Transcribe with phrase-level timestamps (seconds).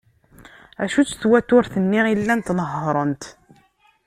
[0.83, 3.23] Acu-tt twaturt-nni i llant nehhrent?